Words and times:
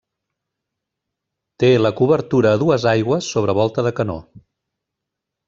Té 1.63 1.69
la 1.87 1.91
cobertura 1.99 2.55
a 2.57 2.59
dues 2.65 2.87
aigües 2.93 3.29
sobre 3.35 3.57
volta 3.61 3.87
de 3.91 3.93
canó. 4.01 4.19